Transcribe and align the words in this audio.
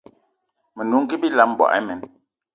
Menungi 0.77 1.15
bilam, 1.23 1.49
mboigi 1.53 1.77
imen 1.79 1.99